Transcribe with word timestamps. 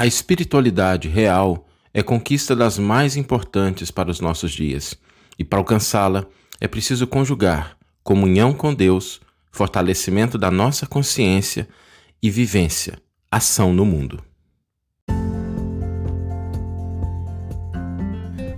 A 0.00 0.06
espiritualidade 0.06 1.08
real 1.10 1.66
é 1.92 2.02
conquista 2.02 2.56
das 2.56 2.78
mais 2.78 3.18
importantes 3.18 3.90
para 3.90 4.10
os 4.10 4.18
nossos 4.18 4.50
dias, 4.50 4.98
e 5.38 5.44
para 5.44 5.58
alcançá-la 5.58 6.24
é 6.58 6.66
preciso 6.66 7.06
conjugar 7.06 7.76
comunhão 8.02 8.54
com 8.54 8.72
Deus, 8.72 9.20
fortalecimento 9.52 10.38
da 10.38 10.50
nossa 10.50 10.86
consciência 10.86 11.68
e 12.22 12.30
vivência, 12.30 12.96
ação 13.30 13.74
no 13.74 13.84
mundo. 13.84 14.24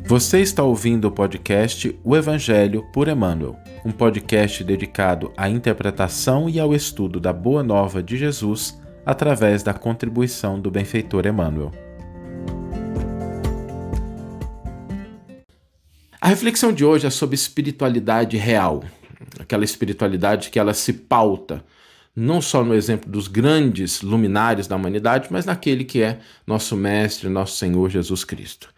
Você 0.07 0.43
está 0.43 0.63
ouvindo 0.63 1.09
o 1.09 1.11
podcast 1.11 1.99
O 2.05 2.17
Evangelho 2.17 2.87
por 2.93 3.09
Emmanuel, 3.09 3.57
um 3.85 3.91
podcast 3.91 4.63
dedicado 4.63 5.33
à 5.37 5.49
interpretação 5.49 6.49
e 6.49 6.61
ao 6.61 6.73
estudo 6.73 7.19
da 7.19 7.33
Boa 7.33 7.65
Nova 7.65 8.01
de 8.01 8.17
Jesus 8.17 8.81
através 9.05 9.63
da 9.63 9.75
contribuição 9.75 10.61
do 10.61 10.71
benfeitor 10.71 11.27
Emmanuel. 11.27 11.73
A 16.21 16.29
reflexão 16.29 16.73
de 16.73 16.85
hoje 16.85 17.07
é 17.07 17.11
sobre 17.11 17.35
espiritualidade 17.35 18.37
real, 18.37 18.85
aquela 19.41 19.65
espiritualidade 19.65 20.51
que 20.51 20.59
ela 20.59 20.73
se 20.73 20.93
pauta 20.93 21.65
não 22.15 22.41
só 22.41 22.63
no 22.63 22.75
exemplo 22.75 23.11
dos 23.11 23.27
grandes 23.27 24.03
luminares 24.03 24.67
da 24.67 24.77
humanidade, 24.77 25.29
mas 25.31 25.47
naquele 25.47 25.85
que 25.85 26.03
é 26.03 26.19
nosso 26.47 26.77
mestre, 26.77 27.29
nosso 27.29 27.57
Senhor 27.57 27.89
Jesus 27.89 28.23
Cristo. 28.23 28.69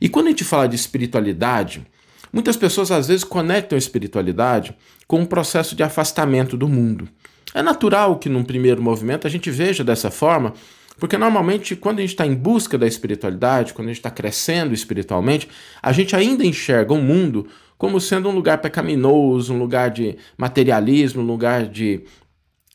E 0.00 0.08
quando 0.08 0.26
a 0.26 0.30
gente 0.30 0.44
fala 0.44 0.66
de 0.66 0.76
espiritualidade, 0.76 1.86
muitas 2.32 2.56
pessoas 2.56 2.90
às 2.90 3.08
vezes 3.08 3.22
conectam 3.22 3.76
a 3.76 3.78
espiritualidade 3.78 4.74
com 5.06 5.20
um 5.20 5.26
processo 5.26 5.76
de 5.76 5.82
afastamento 5.82 6.56
do 6.56 6.68
mundo. 6.68 7.06
É 7.54 7.62
natural 7.62 8.18
que 8.18 8.28
num 8.28 8.44
primeiro 8.44 8.82
movimento 8.82 9.26
a 9.26 9.30
gente 9.30 9.50
veja 9.50 9.82
dessa 9.82 10.10
forma, 10.10 10.54
porque 10.98 11.18
normalmente 11.18 11.74
quando 11.74 11.98
a 11.98 12.02
gente 12.02 12.10
está 12.10 12.26
em 12.26 12.34
busca 12.34 12.78
da 12.78 12.86
espiritualidade, 12.86 13.74
quando 13.74 13.88
a 13.88 13.90
gente 13.90 13.98
está 13.98 14.10
crescendo 14.10 14.72
espiritualmente, 14.72 15.48
a 15.82 15.92
gente 15.92 16.14
ainda 16.14 16.44
enxerga 16.44 16.92
o 16.92 17.02
mundo 17.02 17.46
como 17.76 18.00
sendo 18.00 18.28
um 18.28 18.32
lugar 18.32 18.58
pecaminoso, 18.58 19.54
um 19.54 19.58
lugar 19.58 19.90
de 19.90 20.16
materialismo, 20.36 21.22
um 21.22 21.26
lugar 21.26 21.66
de 21.66 22.04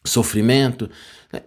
sofrimento. 0.04 0.90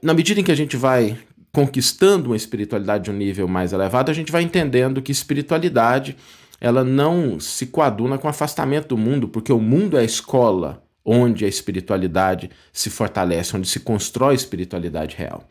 Na 0.01 0.15
medida 0.15 0.41
em 0.41 0.45
que 0.45 0.53
a 0.53 0.57
gente 0.57 0.77
vai 0.77 1.19
conquistando 1.53 2.31
uma 2.31 2.37
espiritualidade 2.37 3.05
de 3.05 3.11
um 3.11 3.15
nível 3.15 3.49
mais 3.49 3.73
elevado, 3.73 4.11
a 4.11 4.15
gente 4.15 4.31
vai 4.31 4.43
entendendo 4.43 5.03
que 5.03 5.11
espiritualidade 5.11 6.17
ela 6.61 6.85
não 6.85 7.41
se 7.41 7.67
coaduna 7.67 8.19
com 8.19 8.29
afastamento 8.29 8.89
do 8.89 8.97
mundo, 8.97 9.29
porque 9.29 9.53
o 9.53 9.61
mundo 9.61 9.97
é 9.97 10.01
a 10.01 10.05
escola 10.05 10.83
onde 11.11 11.47
a 11.47 11.49
espiritualidade 11.49 12.51
se 12.71 12.91
fortalece, 12.91 13.57
onde 13.57 13.67
se 13.67 13.81
constrói 13.81 14.33
a 14.33 14.37
espiritualidade 14.37 15.17
real. 15.17 15.49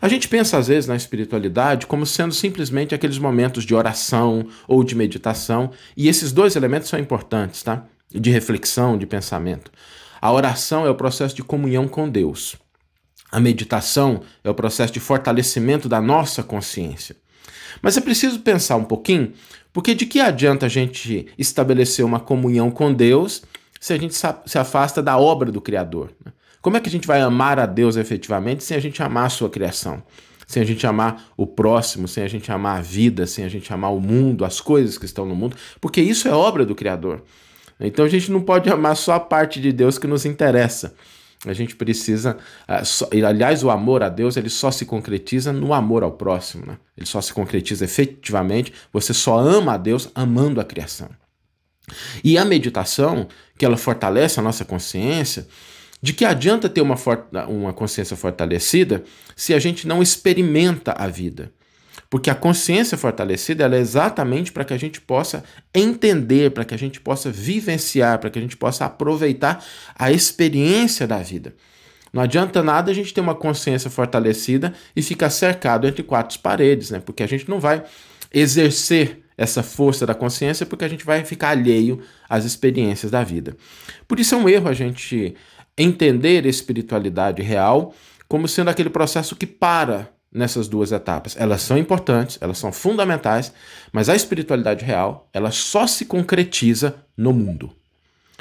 A 0.00 0.08
gente 0.08 0.26
pensa 0.26 0.56
às 0.56 0.68
vezes 0.68 0.88
na 0.88 0.96
espiritualidade 0.96 1.86
como 1.86 2.06
sendo 2.06 2.32
simplesmente 2.32 2.94
aqueles 2.94 3.18
momentos 3.18 3.64
de 3.64 3.74
oração 3.74 4.46
ou 4.66 4.82
de 4.82 4.94
meditação, 4.94 5.70
e 5.94 6.08
esses 6.08 6.32
dois 6.32 6.56
elementos 6.56 6.88
são 6.88 6.98
importantes, 6.98 7.62
tá? 7.62 7.84
De 8.10 8.30
reflexão, 8.30 8.96
de 8.96 9.06
pensamento. 9.06 9.70
A 10.18 10.32
oração 10.32 10.86
é 10.86 10.90
o 10.90 10.94
processo 10.94 11.36
de 11.36 11.42
comunhão 11.42 11.86
com 11.86 12.08
Deus. 12.08 12.56
A 13.30 13.38
meditação 13.38 14.22
é 14.42 14.48
o 14.48 14.54
processo 14.54 14.94
de 14.94 15.00
fortalecimento 15.00 15.90
da 15.90 16.00
nossa 16.00 16.42
consciência. 16.42 17.16
Mas 17.82 17.98
é 17.98 18.00
preciso 18.00 18.40
pensar 18.40 18.76
um 18.76 18.84
pouquinho, 18.84 19.34
porque 19.74 19.94
de 19.94 20.06
que 20.06 20.20
adianta 20.20 20.64
a 20.64 20.70
gente 20.70 21.26
estabelecer 21.36 22.02
uma 22.02 22.18
comunhão 22.18 22.70
com 22.70 22.94
Deus 22.94 23.42
se 23.86 23.92
a 23.92 23.98
gente 23.98 24.16
se 24.16 24.58
afasta 24.58 25.00
da 25.00 25.16
obra 25.16 25.52
do 25.52 25.60
Criador. 25.60 26.10
Né? 26.24 26.32
Como 26.60 26.76
é 26.76 26.80
que 26.80 26.88
a 26.88 26.90
gente 26.90 27.06
vai 27.06 27.20
amar 27.20 27.60
a 27.60 27.66
Deus 27.66 27.94
efetivamente 27.94 28.64
sem 28.64 28.76
a 28.76 28.80
gente 28.80 29.00
amar 29.00 29.26
a 29.26 29.28
sua 29.28 29.48
criação? 29.48 30.02
Sem 30.44 30.60
a 30.60 30.66
gente 30.66 30.84
amar 30.84 31.28
o 31.36 31.46
próximo, 31.46 32.08
sem 32.08 32.24
a 32.24 32.26
gente 32.26 32.50
amar 32.50 32.78
a 32.78 32.80
vida, 32.80 33.28
sem 33.28 33.44
a 33.44 33.48
gente 33.48 33.72
amar 33.72 33.94
o 33.94 34.00
mundo, 34.00 34.44
as 34.44 34.60
coisas 34.60 34.98
que 34.98 35.04
estão 35.04 35.24
no 35.24 35.36
mundo, 35.36 35.56
porque 35.80 36.00
isso 36.00 36.26
é 36.26 36.32
obra 36.32 36.66
do 36.66 36.74
Criador. 36.74 37.22
Então 37.78 38.04
a 38.04 38.08
gente 38.08 38.28
não 38.32 38.40
pode 38.40 38.68
amar 38.68 38.96
só 38.96 39.12
a 39.12 39.20
parte 39.20 39.60
de 39.60 39.72
Deus 39.72 39.98
que 39.98 40.08
nos 40.08 40.24
interessa. 40.24 40.92
A 41.46 41.52
gente 41.52 41.76
precisa, 41.76 42.36
uh, 42.68 43.24
aliás, 43.24 43.62
o 43.62 43.70
amor 43.70 44.02
a 44.02 44.08
Deus 44.08 44.36
ele 44.36 44.50
só 44.50 44.72
se 44.72 44.84
concretiza 44.84 45.52
no 45.52 45.72
amor 45.72 46.02
ao 46.02 46.10
próximo, 46.10 46.66
né? 46.66 46.76
Ele 46.96 47.06
só 47.06 47.20
se 47.20 47.32
concretiza 47.32 47.84
efetivamente. 47.84 48.72
Você 48.92 49.14
só 49.14 49.38
ama 49.38 49.74
a 49.74 49.76
Deus 49.76 50.10
amando 50.12 50.60
a 50.60 50.64
criação. 50.64 51.08
E 52.22 52.36
a 52.36 52.44
meditação, 52.44 53.28
que 53.58 53.64
ela 53.64 53.76
fortalece 53.76 54.40
a 54.40 54.42
nossa 54.42 54.64
consciência, 54.64 55.46
de 56.02 56.12
que 56.12 56.24
adianta 56.24 56.68
ter 56.68 56.80
uma, 56.80 56.96
uma 57.48 57.72
consciência 57.72 58.16
fortalecida 58.16 59.04
se 59.34 59.54
a 59.54 59.58
gente 59.58 59.86
não 59.86 60.02
experimenta 60.02 60.92
a 60.92 61.06
vida? 61.06 61.52
Porque 62.08 62.30
a 62.30 62.34
consciência 62.34 62.96
fortalecida 62.96 63.66
é 63.66 63.78
exatamente 63.78 64.52
para 64.52 64.64
que 64.64 64.72
a 64.72 64.78
gente 64.78 65.00
possa 65.00 65.42
entender, 65.74 66.52
para 66.52 66.64
que 66.64 66.74
a 66.74 66.78
gente 66.78 67.00
possa 67.00 67.30
vivenciar, 67.30 68.18
para 68.18 68.30
que 68.30 68.38
a 68.38 68.42
gente 68.42 68.56
possa 68.56 68.84
aproveitar 68.84 69.64
a 69.98 70.12
experiência 70.12 71.06
da 71.06 71.18
vida. 71.18 71.54
Não 72.12 72.22
adianta 72.22 72.62
nada 72.62 72.90
a 72.90 72.94
gente 72.94 73.12
ter 73.12 73.20
uma 73.20 73.34
consciência 73.34 73.90
fortalecida 73.90 74.72
e 74.94 75.02
ficar 75.02 75.30
cercado 75.30 75.86
entre 75.86 76.02
quatro 76.02 76.38
paredes, 76.38 76.90
né? 76.90 77.00
Porque 77.04 77.22
a 77.22 77.26
gente 77.26 77.48
não 77.48 77.58
vai 77.58 77.82
exercer 78.32 79.25
essa 79.36 79.62
força 79.62 80.06
da 80.06 80.14
consciência 80.14 80.64
porque 80.64 80.84
a 80.84 80.88
gente 80.88 81.04
vai 81.04 81.24
ficar 81.24 81.50
alheio 81.50 82.00
às 82.28 82.44
experiências 82.44 83.10
da 83.10 83.22
vida. 83.22 83.56
Por 84.08 84.18
isso 84.18 84.34
é 84.34 84.38
um 84.38 84.48
erro 84.48 84.68
a 84.68 84.72
gente 84.72 85.34
entender 85.76 86.44
a 86.44 86.48
espiritualidade 86.48 87.42
real 87.42 87.94
como 88.28 88.48
sendo 88.48 88.70
aquele 88.70 88.90
processo 88.90 89.36
que 89.36 89.46
para 89.46 90.08
nessas 90.32 90.68
duas 90.68 90.90
etapas. 90.92 91.36
Elas 91.38 91.62
são 91.62 91.78
importantes, 91.78 92.38
elas 92.40 92.58
são 92.58 92.72
fundamentais, 92.72 93.52
mas 93.92 94.08
a 94.08 94.16
espiritualidade 94.16 94.84
real, 94.84 95.28
ela 95.32 95.50
só 95.50 95.86
se 95.86 96.04
concretiza 96.04 96.96
no 97.16 97.32
mundo. 97.32 97.70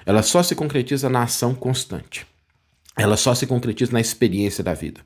Ela 0.06 0.22
só 0.22 0.44
se 0.44 0.56
concretiza 0.56 1.10
na 1.10 1.24
ação 1.24 1.54
constante 1.54 2.26
ela 2.98 3.18
só 3.18 3.36
se 3.36 3.46
concretiza 3.46 3.92
na 3.92 4.00
experiência 4.00 4.64
da 4.64 4.74
vida. 4.74 5.02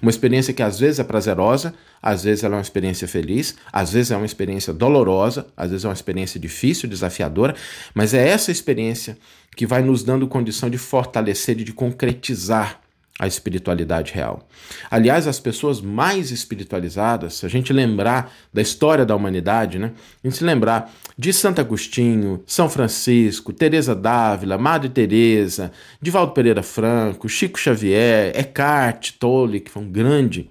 Uma 0.00 0.10
experiência 0.10 0.54
que 0.54 0.62
às 0.62 0.78
vezes 0.78 0.98
é 0.98 1.04
prazerosa, 1.04 1.74
às 2.00 2.24
vezes 2.24 2.42
ela 2.42 2.54
é 2.54 2.58
uma 2.58 2.62
experiência 2.62 3.06
feliz, 3.06 3.54
às 3.70 3.92
vezes 3.92 4.10
é 4.10 4.16
uma 4.16 4.24
experiência 4.24 4.72
dolorosa, 4.72 5.46
às 5.56 5.70
vezes 5.70 5.84
é 5.84 5.88
uma 5.88 5.94
experiência 5.94 6.40
difícil, 6.40 6.88
desafiadora, 6.88 7.54
mas 7.94 8.14
é 8.14 8.26
essa 8.26 8.50
experiência 8.50 9.18
que 9.54 9.66
vai 9.66 9.82
nos 9.82 10.02
dando 10.02 10.26
condição 10.26 10.70
de 10.70 10.78
fortalecer 10.78 11.60
e 11.60 11.64
de 11.64 11.72
concretizar 11.72 12.80
a 13.18 13.28
espiritualidade 13.28 14.12
real. 14.12 14.48
Aliás, 14.90 15.28
as 15.28 15.38
pessoas 15.38 15.80
mais 15.80 16.32
espiritualizadas, 16.32 17.34
se 17.34 17.46
a 17.46 17.48
gente 17.48 17.72
lembrar 17.72 18.32
da 18.52 18.60
história 18.60 19.06
da 19.06 19.14
humanidade, 19.14 19.78
né? 19.78 19.92
A 20.22 20.26
gente 20.26 20.38
se 20.38 20.44
lembrar 20.44 20.92
de 21.16 21.32
Santo 21.32 21.60
Agostinho, 21.60 22.42
São 22.44 22.68
Francisco, 22.68 23.52
Teresa 23.52 23.94
d'Ávila, 23.94 24.58
Madre 24.58 24.88
Teresa, 24.88 25.70
Divaldo 26.02 26.32
Pereira 26.32 26.62
Franco, 26.62 27.28
Chico 27.28 27.58
Xavier, 27.58 28.32
Eckhart 28.36 29.12
Tolle, 29.12 29.60
que 29.60 29.70
foi 29.70 29.82
um 29.82 29.90
grande 29.90 30.50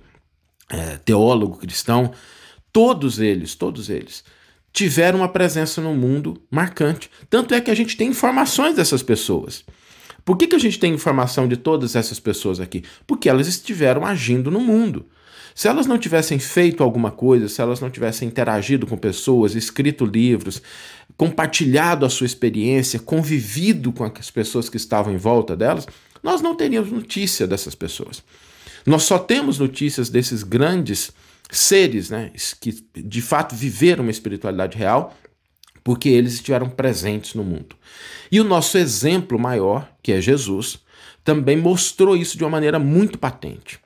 é, 0.69 0.97
teólogo 1.03 1.57
cristão, 1.57 2.13
todos 2.71 3.19
eles, 3.19 3.55
todos 3.55 3.89
eles 3.89 4.23
tiveram 4.73 5.19
uma 5.19 5.29
presença 5.29 5.79
no 5.79 5.93
mundo 5.93 6.41
marcante. 6.49 7.09
Tanto 7.29 7.53
é 7.53 7.61
que 7.61 7.69
a 7.69 7.75
gente 7.75 7.95
tem 7.95 8.09
informações 8.09 8.75
dessas 8.75 9.03
pessoas. 9.03 9.63
Por 10.25 10.37
que, 10.37 10.47
que 10.47 10.55
a 10.55 10.59
gente 10.59 10.79
tem 10.79 10.93
informação 10.93 11.47
de 11.47 11.57
todas 11.57 11.95
essas 11.95 12.19
pessoas 12.19 12.59
aqui? 12.59 12.83
Porque 13.05 13.27
elas 13.27 13.47
estiveram 13.47 14.05
agindo 14.05 14.49
no 14.49 14.59
mundo. 14.59 15.05
Se 15.55 15.67
elas 15.67 15.85
não 15.85 15.99
tivessem 15.99 16.39
feito 16.39 16.81
alguma 16.81 17.11
coisa, 17.11 17.47
se 17.47 17.61
elas 17.61 17.79
não 17.79 17.89
tivessem 17.89 18.27
interagido 18.27 18.87
com 18.87 18.97
pessoas, 18.97 19.53
escrito 19.53 20.05
livros, 20.05 20.61
compartilhado 21.15 22.05
a 22.05 22.09
sua 22.09 22.25
experiência, 22.25 22.99
convivido 22.99 23.91
com 23.91 24.03
as 24.03 24.31
pessoas 24.31 24.67
que 24.67 24.77
estavam 24.77 25.13
em 25.13 25.17
volta 25.17 25.55
delas, 25.55 25.87
nós 26.23 26.41
não 26.41 26.55
teríamos 26.55 26.91
notícia 26.91 27.45
dessas 27.45 27.75
pessoas. 27.75 28.23
Nós 28.85 29.03
só 29.03 29.19
temos 29.19 29.59
notícias 29.59 30.09
desses 30.09 30.41
grandes 30.41 31.11
seres, 31.51 32.09
né, 32.09 32.31
que 32.59 32.83
de 32.95 33.21
fato 33.21 33.55
viveram 33.55 34.03
uma 34.03 34.11
espiritualidade 34.11 34.77
real 34.77 35.15
porque 35.83 36.09
eles 36.09 36.33
estiveram 36.33 36.69
presentes 36.69 37.33
no 37.33 37.43
mundo. 37.43 37.75
E 38.31 38.39
o 38.39 38.43
nosso 38.43 38.77
exemplo 38.77 39.37
maior, 39.37 39.89
que 40.01 40.11
é 40.11 40.21
Jesus, 40.21 40.79
também 41.23 41.57
mostrou 41.57 42.15
isso 42.15 42.37
de 42.37 42.43
uma 42.43 42.49
maneira 42.49 42.79
muito 42.79 43.17
patente. 43.17 43.79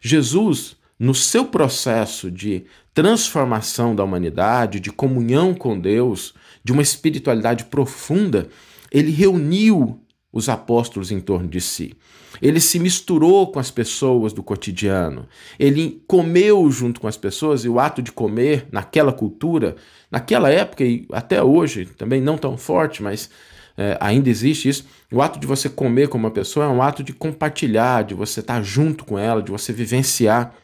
Jesus, 0.00 0.76
no 0.98 1.14
seu 1.14 1.46
processo 1.46 2.30
de 2.30 2.64
transformação 2.94 3.94
da 3.94 4.04
humanidade, 4.04 4.80
de 4.80 4.92
comunhão 4.92 5.54
com 5.54 5.78
Deus, 5.78 6.34
de 6.62 6.72
uma 6.72 6.82
espiritualidade 6.82 7.64
profunda, 7.64 8.48
ele 8.90 9.10
reuniu 9.10 10.00
os 10.32 10.48
apóstolos 10.48 11.10
em 11.10 11.20
torno 11.20 11.48
de 11.48 11.60
si. 11.60 11.94
Ele 12.40 12.60
se 12.60 12.78
misturou 12.78 13.52
com 13.52 13.58
as 13.58 13.70
pessoas 13.70 14.32
do 14.32 14.42
cotidiano. 14.42 15.28
Ele 15.58 16.02
comeu 16.06 16.70
junto 16.70 17.00
com 17.00 17.06
as 17.06 17.16
pessoas, 17.16 17.64
e 17.64 17.68
o 17.68 17.78
ato 17.78 18.00
de 18.00 18.10
comer 18.10 18.66
naquela 18.72 19.12
cultura, 19.12 19.76
naquela 20.10 20.50
época 20.50 20.84
e 20.84 21.06
até 21.12 21.42
hoje, 21.42 21.84
também 21.84 22.20
não 22.20 22.38
tão 22.38 22.56
forte, 22.56 23.02
mas 23.02 23.28
é, 23.76 23.96
ainda 24.00 24.30
existe 24.30 24.68
isso. 24.68 24.86
O 25.12 25.20
ato 25.20 25.38
de 25.38 25.46
você 25.46 25.68
comer 25.68 26.08
com 26.08 26.16
uma 26.16 26.30
pessoa 26.30 26.66
é 26.66 26.68
um 26.68 26.82
ato 26.82 27.02
de 27.02 27.12
compartilhar, 27.12 28.02
de 28.02 28.14
você 28.14 28.40
estar 28.40 28.62
junto 28.62 29.04
com 29.04 29.18
ela, 29.18 29.42
de 29.42 29.50
você 29.50 29.72
vivenciar 29.72 30.54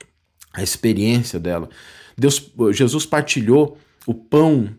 a 0.52 0.62
experiência 0.62 1.38
dela. 1.38 1.68
Deus, 2.16 2.50
Jesus 2.72 3.06
partilhou 3.06 3.78
o 4.06 4.14
pão 4.14 4.70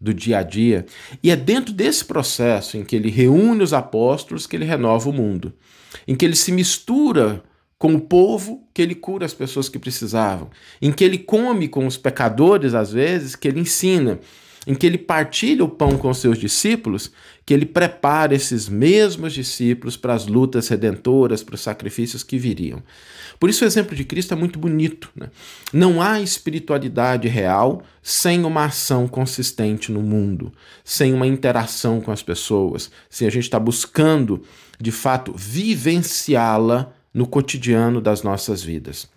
do 0.00 0.12
dia 0.12 0.38
a 0.38 0.42
dia, 0.42 0.84
e 1.22 1.30
é 1.30 1.36
dentro 1.36 1.72
desse 1.72 2.04
processo 2.04 2.76
em 2.76 2.84
que 2.84 2.94
ele 2.94 3.10
reúne 3.10 3.62
os 3.62 3.72
apóstolos 3.72 4.46
que 4.46 4.54
ele 4.54 4.64
renova 4.64 5.08
o 5.08 5.12
mundo, 5.12 5.52
em 6.06 6.14
que 6.14 6.24
ele 6.24 6.36
se 6.36 6.52
mistura 6.52 7.42
com 7.78 7.94
o 7.94 8.00
povo 8.00 8.66
que 8.72 8.80
ele 8.80 8.94
cura 8.94 9.26
as 9.26 9.34
pessoas 9.34 9.68
que 9.68 9.78
precisavam, 9.78 10.50
em 10.80 10.92
que 10.92 11.04
ele 11.04 11.18
come 11.18 11.68
com 11.68 11.86
os 11.86 11.96
pecadores 11.96 12.74
às 12.74 12.92
vezes, 12.92 13.36
que 13.36 13.48
ele 13.48 13.60
ensina, 13.60 14.18
em 14.66 14.74
que 14.74 14.86
ele 14.86 14.98
partilha 14.98 15.64
o 15.64 15.68
pão 15.68 15.96
com 15.96 16.12
seus 16.12 16.38
discípulos, 16.38 17.12
que 17.46 17.54
ele 17.54 17.64
prepara 17.64 18.34
esses 18.34 18.68
mesmos 18.68 19.32
discípulos 19.32 19.96
para 19.96 20.12
as 20.12 20.26
lutas 20.26 20.66
redentoras, 20.66 21.44
para 21.44 21.54
os 21.54 21.60
sacrifícios 21.60 22.24
que 22.24 22.36
viriam. 22.36 22.82
Por 23.38 23.48
isso 23.48 23.64
o 23.64 23.66
exemplo 23.66 23.94
de 23.94 24.04
Cristo 24.04 24.34
é 24.34 24.36
muito 24.36 24.58
bonito. 24.58 25.08
Né? 25.14 25.30
Não 25.72 26.02
há 26.02 26.20
espiritualidade 26.20 27.28
real 27.28 27.84
sem 28.02 28.44
uma 28.44 28.64
ação 28.64 29.06
consistente 29.06 29.92
no 29.92 30.02
mundo, 30.02 30.52
sem 30.84 31.14
uma 31.14 31.26
interação 31.26 32.00
com 32.00 32.10
as 32.10 32.20
pessoas, 32.20 32.90
sem 33.08 33.28
a 33.28 33.30
gente 33.30 33.44
estar 33.44 33.60
tá 33.60 33.64
buscando, 33.64 34.42
de 34.80 34.90
fato, 34.90 35.32
vivenciá-la 35.36 36.92
no 37.14 37.28
cotidiano 37.28 38.00
das 38.00 38.24
nossas 38.24 38.60
vidas. 38.60 39.08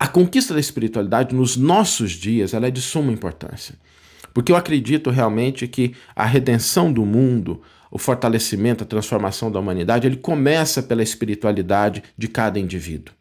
A 0.00 0.08
conquista 0.08 0.52
da 0.52 0.58
espiritualidade 0.58 1.32
nos 1.32 1.56
nossos 1.56 2.10
dias 2.10 2.54
ela 2.54 2.66
é 2.66 2.70
de 2.72 2.82
suma 2.82 3.12
importância. 3.12 3.76
Porque 4.34 4.50
eu 4.50 4.56
acredito 4.56 5.10
realmente 5.10 5.68
que 5.68 5.94
a 6.14 6.26
redenção 6.26 6.92
do 6.92 7.06
mundo, 7.06 7.62
o 7.88 7.98
fortalecimento, 7.98 8.82
a 8.82 8.86
transformação 8.86 9.50
da 9.50 9.60
humanidade, 9.60 10.08
ele 10.08 10.16
começa 10.16 10.82
pela 10.82 11.04
espiritualidade 11.04 12.02
de 12.18 12.26
cada 12.26 12.58
indivíduo. 12.58 13.14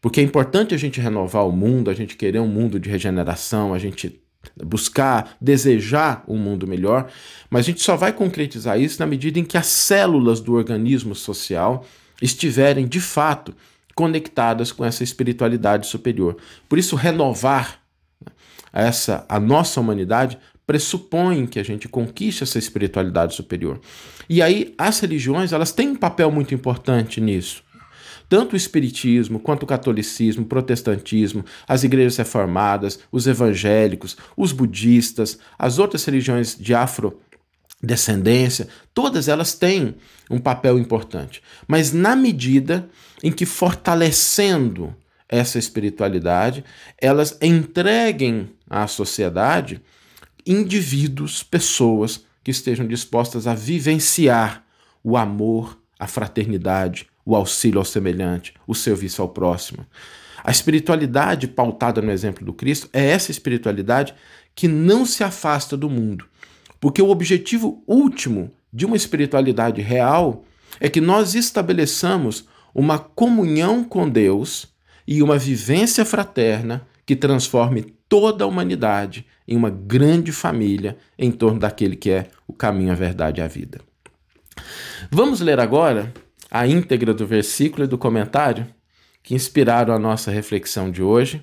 Porque 0.00 0.20
é 0.20 0.24
importante 0.24 0.74
a 0.74 0.78
gente 0.78 1.00
renovar 1.00 1.46
o 1.46 1.52
mundo, 1.52 1.90
a 1.90 1.94
gente 1.94 2.16
querer 2.16 2.40
um 2.40 2.48
mundo 2.48 2.78
de 2.78 2.90
regeneração, 2.90 3.72
a 3.72 3.78
gente 3.78 4.20
buscar, 4.64 5.36
desejar 5.40 6.24
um 6.26 6.36
mundo 6.36 6.66
melhor, 6.66 7.08
mas 7.50 7.60
a 7.60 7.66
gente 7.66 7.82
só 7.82 7.96
vai 7.96 8.12
concretizar 8.12 8.80
isso 8.80 8.98
na 9.00 9.06
medida 9.06 9.38
em 9.38 9.44
que 9.44 9.56
as 9.56 9.66
células 9.66 10.40
do 10.40 10.54
organismo 10.54 11.14
social 11.14 11.84
estiverem 12.20 12.86
de 12.86 13.00
fato 13.00 13.54
conectadas 13.94 14.70
com 14.72 14.84
essa 14.84 15.02
espiritualidade 15.02 15.86
superior. 15.86 16.36
Por 16.68 16.78
isso 16.78 16.96
renovar 16.96 17.80
essa 18.72 19.24
a 19.28 19.40
nossa 19.40 19.80
humanidade 19.80 20.38
pressupõe 20.68 21.46
que 21.46 21.58
a 21.58 21.62
gente 21.62 21.88
conquiste 21.88 22.42
essa 22.42 22.58
espiritualidade 22.58 23.34
superior. 23.34 23.80
E 24.28 24.42
aí 24.42 24.74
as 24.76 25.00
religiões, 25.00 25.54
elas 25.54 25.72
têm 25.72 25.88
um 25.88 25.96
papel 25.96 26.30
muito 26.30 26.54
importante 26.54 27.22
nisso. 27.22 27.64
Tanto 28.28 28.52
o 28.52 28.56
espiritismo, 28.56 29.40
quanto 29.40 29.62
o 29.62 29.66
catolicismo, 29.66 30.42
o 30.42 30.46
protestantismo, 30.46 31.42
as 31.66 31.84
igrejas 31.84 32.18
reformadas, 32.18 33.00
os 33.10 33.26
evangélicos, 33.26 34.18
os 34.36 34.52
budistas, 34.52 35.38
as 35.58 35.78
outras 35.78 36.04
religiões 36.04 36.54
de 36.54 36.74
afrodescendência, 36.74 38.68
todas 38.92 39.26
elas 39.26 39.54
têm 39.54 39.94
um 40.30 40.38
papel 40.38 40.78
importante. 40.78 41.42
Mas 41.66 41.94
na 41.94 42.14
medida 42.14 42.90
em 43.22 43.32
que 43.32 43.46
fortalecendo 43.46 44.94
essa 45.26 45.58
espiritualidade, 45.58 46.62
elas 47.00 47.38
entreguem 47.40 48.50
à 48.68 48.86
sociedade 48.86 49.80
indivíduos, 50.48 51.42
pessoas 51.42 52.24
que 52.42 52.50
estejam 52.50 52.86
dispostas 52.86 53.46
a 53.46 53.54
vivenciar 53.54 54.64
o 55.04 55.16
amor, 55.16 55.78
a 55.98 56.06
fraternidade, 56.06 57.06
o 57.24 57.36
auxílio 57.36 57.78
ao 57.78 57.84
semelhante, 57.84 58.54
o 58.66 58.74
serviço 58.74 59.20
ao 59.20 59.28
próximo. 59.28 59.86
A 60.42 60.50
espiritualidade 60.50 61.46
pautada 61.46 62.00
no 62.00 62.10
exemplo 62.10 62.44
do 62.44 62.52
Cristo 62.52 62.88
é 62.92 63.04
essa 63.10 63.30
espiritualidade 63.30 64.14
que 64.54 64.66
não 64.66 65.04
se 65.04 65.22
afasta 65.22 65.76
do 65.76 65.90
mundo. 65.90 66.24
Porque 66.80 67.02
o 67.02 67.10
objetivo 67.10 67.82
último 67.86 68.50
de 68.72 68.86
uma 68.86 68.96
espiritualidade 68.96 69.82
real 69.82 70.44
é 70.80 70.88
que 70.88 71.00
nós 71.00 71.34
estabeleçamos 71.34 72.48
uma 72.74 72.98
comunhão 72.98 73.84
com 73.84 74.08
Deus 74.08 74.68
e 75.06 75.22
uma 75.22 75.36
vivência 75.38 76.04
fraterna 76.04 76.86
que 77.08 77.16
transforme 77.16 77.94
toda 78.06 78.44
a 78.44 78.46
humanidade 78.46 79.24
em 79.48 79.56
uma 79.56 79.70
grande 79.70 80.30
família 80.30 80.98
em 81.18 81.32
torno 81.32 81.58
daquele 81.58 81.96
que 81.96 82.10
é 82.10 82.28
o 82.46 82.52
caminho, 82.52 82.92
a 82.92 82.94
verdade 82.94 83.40
e 83.40 83.42
a 83.42 83.48
vida. 83.48 83.80
Vamos 85.10 85.40
ler 85.40 85.58
agora 85.58 86.12
a 86.50 86.66
íntegra 86.66 87.14
do 87.14 87.26
versículo 87.26 87.84
e 87.84 87.86
do 87.86 87.96
comentário 87.96 88.66
que 89.22 89.34
inspiraram 89.34 89.94
a 89.94 89.98
nossa 89.98 90.30
reflexão 90.30 90.90
de 90.90 91.02
hoje. 91.02 91.42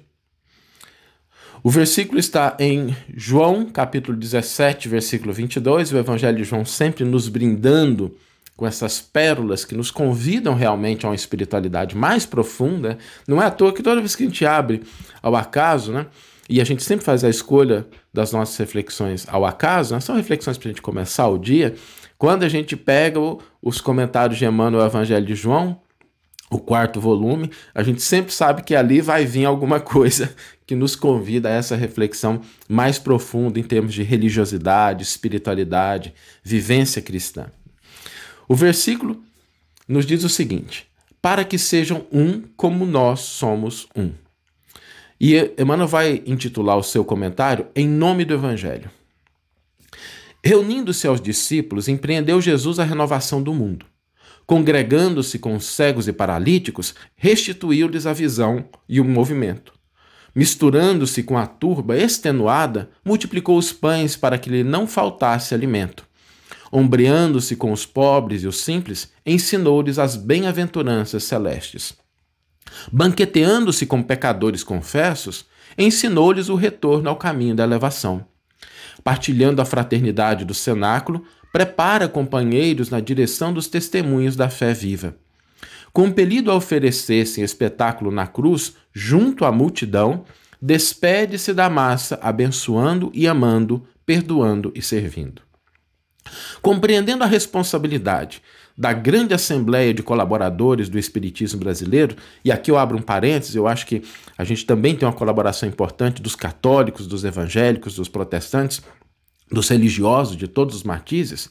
O 1.64 1.72
versículo 1.72 2.20
está 2.20 2.56
em 2.60 2.96
João, 3.12 3.66
capítulo 3.66 4.16
17, 4.16 4.88
versículo 4.88 5.34
22. 5.34 5.92
O 5.92 5.98
Evangelho 5.98 6.38
de 6.38 6.44
João 6.44 6.64
sempre 6.64 7.04
nos 7.04 7.28
brindando 7.28 8.16
com 8.56 8.66
essas 8.66 9.02
pérolas 9.02 9.66
que 9.66 9.76
nos 9.76 9.92
convidam 9.92 10.56
realmente 10.56 11.06
a 11.06 11.10
uma 11.10 11.16
espiritualidade 11.16 11.96
mais 11.96 12.26
profunda. 12.26 12.98
Não 13.28 13.42
é 13.42 13.46
à 13.46 13.52
toa 13.52 13.74
que 13.74 13.84
toda 13.84 14.00
vez 14.00 14.16
que 14.16 14.24
a 14.24 14.26
gente 14.28 14.46
abre 14.46 14.84
ao 15.22 15.36
acaso, 15.36 15.92
né? 15.92 16.08
E 16.48 16.62
a 16.62 16.64
gente 16.64 16.84
sempre 16.84 17.04
faz 17.04 17.24
a 17.24 17.30
escolha 17.30 17.88
das 18.14 18.32
nossas 18.32 18.56
reflexões 18.58 19.26
ao 19.28 19.46
acaso, 19.46 19.96
né? 19.96 20.00
são 20.00 20.16
reflexões 20.16 20.58
para 20.58 20.70
a 20.70 20.72
gente 20.72 20.82
começar 20.82 21.28
o 21.28 21.40
dia. 21.40 21.74
Quando 22.20 22.44
a 22.44 22.50
gente 22.50 22.78
pega 22.78 23.20
os 23.62 23.82
comentários 23.82 24.38
de 24.38 24.46
Emmanuel, 24.46 24.84
o 24.84 24.86
Evangelho 24.86 25.26
de 25.26 25.34
João, 25.34 25.82
o 26.50 26.60
quarto 26.60 27.02
volume, 27.02 27.50
a 27.74 27.82
gente 27.82 28.02
sempre 28.02 28.32
sabe 28.32 28.62
que 28.62 28.76
ali 28.76 29.02
vai 29.02 29.26
vir 29.26 29.46
alguma 29.46 29.80
coisa 29.82 30.34
que 30.68 30.76
nos 30.76 30.96
convida 30.96 31.50
a 31.50 31.52
essa 31.52 31.76
reflexão 31.76 32.40
mais 32.70 33.00
profunda 33.00 33.60
em 33.60 33.64
termos 33.64 33.94
de 33.94 34.04
religiosidade, 34.04 35.04
espiritualidade, 35.04 36.14
vivência 36.44 37.02
cristã. 37.02 37.48
O 38.48 38.56
versículo 38.56 39.24
nos 39.88 40.06
diz 40.06 40.24
o 40.24 40.30
seguinte: 40.30 40.88
para 41.22 41.44
que 41.44 41.58
sejam 41.58 42.06
um 42.12 42.44
como 42.56 42.86
nós 42.86 43.22
somos 43.22 43.88
um. 43.96 44.12
E 45.20 45.36
Emmanuel 45.58 45.88
vai 45.88 46.22
intitular 46.26 46.78
o 46.78 46.84
seu 46.84 47.04
comentário 47.04 47.68
Em 47.76 47.88
Nome 47.88 48.26
do 48.26 48.34
Evangelho. 48.34 48.92
Reunindo-se 50.44 51.08
aos 51.08 51.20
discípulos, 51.20 51.88
empreendeu 51.88 52.40
Jesus 52.40 52.78
a 52.78 52.84
renovação 52.84 53.42
do 53.42 53.54
mundo. 53.54 53.86
Congregando-se 54.46 55.40
com 55.40 55.56
os 55.56 55.66
cegos 55.66 56.08
e 56.08 56.14
paralíticos, 56.14 56.94
restituiu-lhes 57.16 58.06
a 58.06 58.14
visão 58.14 58.70
e 58.88 59.02
o 59.02 59.06
movimento. 59.06 59.74
Misturando-se 60.36 61.24
com 61.24 61.38
a 61.38 61.48
turba 61.48 61.98
extenuada, 61.98 62.92
multiplicou 63.04 63.58
os 63.58 63.74
pães 63.74 64.16
para 64.16 64.38
que 64.38 64.50
lhe 64.50 64.64
não 64.64 64.86
faltasse 64.86 65.56
alimento 65.56 66.05
ombreando-se 66.76 67.56
com 67.56 67.72
os 67.72 67.86
pobres 67.86 68.44
e 68.44 68.48
os 68.48 68.58
simples, 68.58 69.10
ensinou-lhes 69.26 69.98
as 69.98 70.18
bem-aventuranças 70.18 71.24
celestes. 71.24 71.94
Banqueteando-se 72.92 73.86
com 73.86 74.04
pecadores 74.04 74.62
confessos, 74.62 75.46
ensinou-lhes 75.78 76.50
o 76.50 76.56
retorno 76.56 77.10
ao 77.10 77.16
caminho 77.16 77.56
da 77.56 77.64
elevação. 77.64 78.26
Partilhando 79.06 79.62
a 79.62 79.66
fraternidade 79.66 80.44
do 80.44 80.54
cenáculo, 80.54 81.24
prepara 81.54 82.10
companheiros 82.10 82.90
na 82.90 83.00
direção 83.00 83.54
dos 83.54 83.68
testemunhos 83.68 84.36
da 84.36 84.50
fé 84.50 84.74
viva. 84.74 85.16
Compelido 85.94 86.52
a 86.52 86.56
oferecer-se 86.56 87.40
espetáculo 87.40 88.12
na 88.12 88.28
cruz, 88.28 88.76
junto 88.94 89.46
à 89.46 89.52
multidão, 89.52 90.26
despede-se 90.62 91.54
da 91.54 91.70
massa, 91.70 92.20
abençoando 92.22 93.10
e 93.14 93.30
amando, 93.30 93.88
perdoando 94.06 94.74
e 94.76 94.82
servindo. 94.82 95.46
Compreendendo 96.62 97.24
a 97.24 97.28
responsabilidade 97.28 98.42
da 98.78 98.92
grande 98.92 99.34
assembleia 99.34 99.94
de 99.94 100.04
colaboradores 100.04 100.90
do 100.90 101.00
Espiritismo 101.00 101.60
brasileiro, 101.60 102.16
e 102.44 102.52
aqui 102.52 102.70
eu 102.70 102.78
abro 102.78 102.98
um 102.98 103.02
parênteses, 103.02 103.56
eu 103.56 103.68
acho 103.68 103.86
que 103.86 104.02
a 104.38 104.44
gente 104.44 104.66
também 104.66 104.96
tem 104.96 105.08
uma 105.08 105.14
colaboração 105.14 105.68
importante 105.70 106.22
dos 106.22 106.36
católicos, 106.36 107.08
dos 107.08 107.24
evangélicos, 107.24 107.96
dos 107.96 108.10
protestantes, 108.10 108.82
dos 109.50 109.70
religiosos, 109.70 110.36
de 110.36 110.48
todos 110.48 110.76
os 110.76 110.84
matizes, 110.84 111.50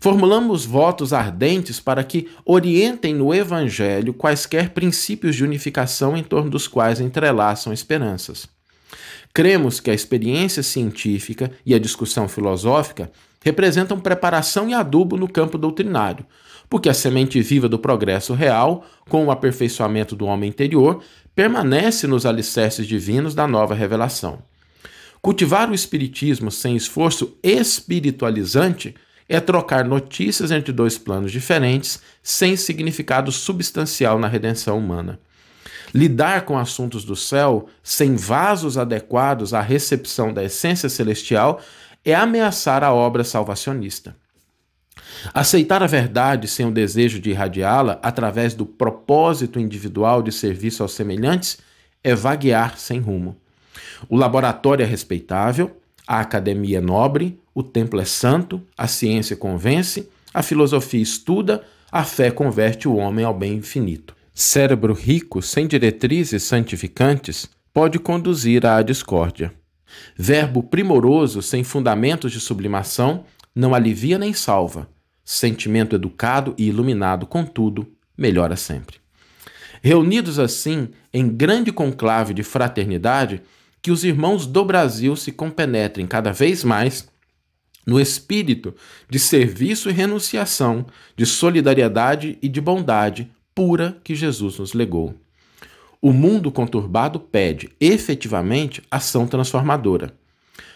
formulamos 0.00 0.64
votos 0.64 1.12
ardentes 1.12 1.80
para 1.80 2.02
que 2.02 2.28
orientem 2.44 3.14
no 3.14 3.32
Evangelho 3.32 4.12
quaisquer 4.12 4.70
princípios 4.70 5.36
de 5.36 5.44
unificação 5.44 6.16
em 6.16 6.22
torno 6.22 6.50
dos 6.50 6.66
quais 6.66 7.00
entrelaçam 7.00 7.72
esperanças. 7.72 8.48
Cremos 9.32 9.80
que 9.80 9.90
a 9.90 9.94
experiência 9.94 10.62
científica 10.62 11.50
e 11.64 11.74
a 11.74 11.78
discussão 11.78 12.26
filosófica 12.26 13.10
representam 13.46 14.00
preparação 14.00 14.68
e 14.68 14.74
adubo 14.74 15.16
no 15.16 15.28
campo 15.28 15.56
doutrinário, 15.56 16.26
porque 16.68 16.88
a 16.88 16.94
semente 16.94 17.40
viva 17.40 17.68
do 17.68 17.78
progresso 17.78 18.34
real, 18.34 18.84
com 19.08 19.24
o 19.24 19.30
aperfeiçoamento 19.30 20.16
do 20.16 20.26
homem 20.26 20.50
interior, 20.50 21.00
permanece 21.32 22.08
nos 22.08 22.26
alicerces 22.26 22.88
divinos 22.88 23.36
da 23.36 23.46
nova 23.46 23.72
revelação. 23.72 24.40
Cultivar 25.22 25.70
o 25.70 25.74
espiritismo 25.76 26.50
sem 26.50 26.74
esforço 26.74 27.38
espiritualizante 27.40 28.96
é 29.28 29.38
trocar 29.38 29.84
notícias 29.84 30.50
entre 30.50 30.72
dois 30.72 30.98
planos 30.98 31.30
diferentes, 31.30 32.02
sem 32.24 32.56
significado 32.56 33.30
substancial 33.30 34.18
na 34.18 34.26
redenção 34.26 34.76
humana. 34.76 35.20
Lidar 35.94 36.44
com 36.44 36.58
assuntos 36.58 37.04
do 37.04 37.14
céu 37.14 37.68
sem 37.80 38.16
vasos 38.16 38.76
adequados 38.76 39.54
à 39.54 39.60
recepção 39.60 40.32
da 40.32 40.42
essência 40.42 40.88
celestial 40.88 41.60
é 42.06 42.14
ameaçar 42.14 42.84
a 42.84 42.94
obra 42.94 43.24
salvacionista. 43.24 44.14
Aceitar 45.34 45.82
a 45.82 45.88
verdade 45.88 46.46
sem 46.46 46.64
o 46.64 46.70
desejo 46.70 47.18
de 47.18 47.30
irradiá-la 47.30 47.98
através 48.00 48.54
do 48.54 48.64
propósito 48.64 49.58
individual 49.58 50.22
de 50.22 50.30
serviço 50.30 50.84
aos 50.84 50.92
semelhantes 50.92 51.58
é 52.04 52.14
vaguear 52.14 52.78
sem 52.78 53.00
rumo. 53.00 53.36
O 54.08 54.16
laboratório 54.16 54.84
é 54.84 54.86
respeitável, 54.86 55.76
a 56.06 56.20
academia 56.20 56.78
é 56.78 56.80
nobre, 56.80 57.40
o 57.52 57.62
templo 57.62 58.00
é 58.00 58.04
santo, 58.04 58.62
a 58.78 58.86
ciência 58.86 59.36
convence, 59.36 60.08
a 60.32 60.42
filosofia 60.42 61.02
estuda, 61.02 61.64
a 61.90 62.04
fé 62.04 62.30
converte 62.30 62.86
o 62.86 62.96
homem 62.96 63.24
ao 63.24 63.34
bem 63.34 63.54
infinito. 63.54 64.14
Cérebro 64.32 64.92
rico, 64.92 65.42
sem 65.42 65.66
diretrizes 65.66 66.44
santificantes, 66.44 67.48
pode 67.74 67.98
conduzir 67.98 68.64
à 68.64 68.80
discórdia. 68.82 69.52
Verbo 70.16 70.62
primoroso, 70.62 71.42
sem 71.42 71.62
fundamentos 71.64 72.32
de 72.32 72.40
sublimação, 72.40 73.24
não 73.54 73.74
alivia 73.74 74.18
nem 74.18 74.32
salva. 74.32 74.88
Sentimento 75.24 75.96
educado 75.96 76.54
e 76.56 76.68
iluminado, 76.68 77.26
contudo, 77.26 77.86
melhora 78.16 78.56
sempre. 78.56 78.98
Reunidos 79.82 80.38
assim, 80.38 80.88
em 81.12 81.28
grande 81.28 81.72
conclave 81.72 82.32
de 82.34 82.42
fraternidade, 82.42 83.42
que 83.82 83.90
os 83.90 84.04
irmãos 84.04 84.46
do 84.46 84.64
Brasil 84.64 85.14
se 85.14 85.30
compenetrem 85.30 86.06
cada 86.06 86.32
vez 86.32 86.64
mais 86.64 87.08
no 87.86 88.00
espírito 88.00 88.74
de 89.08 89.18
serviço 89.18 89.88
e 89.88 89.92
renunciação, 89.92 90.86
de 91.16 91.24
solidariedade 91.24 92.36
e 92.42 92.48
de 92.48 92.60
bondade 92.60 93.30
pura 93.54 93.96
que 94.02 94.14
Jesus 94.14 94.58
nos 94.58 94.72
legou. 94.72 95.14
O 96.06 96.12
mundo 96.12 96.52
conturbado 96.52 97.18
pede, 97.18 97.68
efetivamente, 97.80 98.80
ação 98.88 99.26
transformadora. 99.26 100.14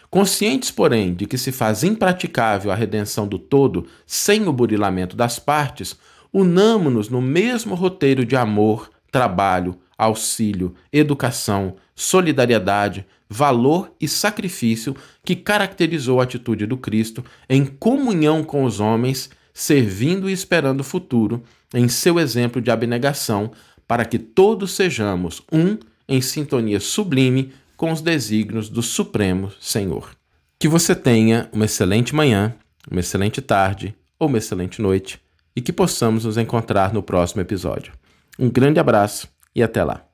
Conscientes, 0.09 0.71
porém, 0.71 1.13
de 1.13 1.25
que 1.25 1.37
se 1.37 1.53
faz 1.53 1.85
impraticável 1.85 2.69
a 2.69 2.75
redenção 2.75 3.25
do 3.25 3.39
todo 3.39 3.87
sem 4.05 4.45
o 4.45 4.51
burilamento 4.51 5.15
das 5.15 5.39
partes, 5.39 5.95
unamo-nos 6.33 7.07
no 7.07 7.21
mesmo 7.21 7.75
roteiro 7.75 8.25
de 8.25 8.35
amor, 8.35 8.91
trabalho, 9.09 9.77
auxílio, 9.97 10.75
educação, 10.91 11.77
solidariedade, 11.95 13.05
valor 13.29 13.95
e 14.01 14.09
sacrifício 14.09 14.93
que 15.23 15.33
caracterizou 15.33 16.19
a 16.19 16.25
atitude 16.25 16.65
do 16.65 16.75
Cristo 16.75 17.23
em 17.49 17.65
comunhão 17.65 18.43
com 18.43 18.65
os 18.65 18.81
homens, 18.81 19.29
servindo 19.53 20.29
e 20.29 20.33
esperando 20.33 20.81
o 20.81 20.83
futuro, 20.83 21.41
em 21.73 21.87
seu 21.87 22.19
exemplo 22.19 22.61
de 22.61 22.69
abnegação, 22.69 23.51
para 23.91 24.05
que 24.05 24.17
todos 24.17 24.71
sejamos 24.71 25.41
um 25.51 25.77
em 26.07 26.21
sintonia 26.21 26.79
sublime 26.79 27.51
com 27.75 27.91
os 27.91 27.99
desígnios 27.99 28.69
do 28.69 28.81
Supremo 28.81 29.51
Senhor. 29.59 30.11
Que 30.57 30.69
você 30.69 30.95
tenha 30.95 31.49
uma 31.51 31.65
excelente 31.65 32.15
manhã, 32.15 32.55
uma 32.89 33.01
excelente 33.01 33.41
tarde 33.41 33.93
ou 34.17 34.29
uma 34.29 34.37
excelente 34.37 34.81
noite 34.81 35.19
e 35.53 35.59
que 35.59 35.73
possamos 35.73 36.23
nos 36.23 36.37
encontrar 36.37 36.93
no 36.93 37.03
próximo 37.03 37.41
episódio. 37.41 37.91
Um 38.39 38.49
grande 38.49 38.79
abraço 38.79 39.27
e 39.53 39.61
até 39.61 39.83
lá. 39.83 40.05